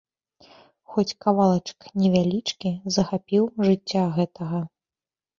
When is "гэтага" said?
4.17-4.63